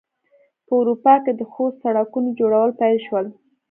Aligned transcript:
په 0.65 0.73
اروپا 0.79 1.13
کې 1.23 1.31
د 1.35 1.41
ښو 1.51 1.65
سړکونو 1.81 2.29
جوړول 2.39 2.71
پیل 2.79 2.97
شول. 3.07 3.25